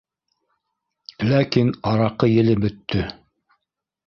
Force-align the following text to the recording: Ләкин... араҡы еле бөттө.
Ләкин... 1.31 1.69
араҡы 1.93 2.31
еле 2.31 2.57
бөттө. 2.65 3.05